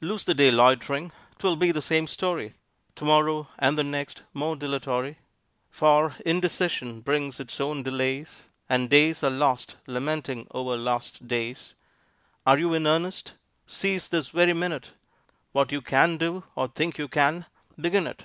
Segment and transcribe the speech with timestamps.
[0.00, 2.54] Lose the day loitering, 'twill be the same story
[2.94, 5.18] To morrow, and the next more dilatory,
[5.68, 11.74] For indecision brings its own delays, And days are lost lamenting o'er lost days.
[12.46, 13.34] Are you in earnest?
[13.66, 14.92] Seize this very minute!
[15.52, 17.44] What you can do, or think you can,
[17.78, 18.24] begin it!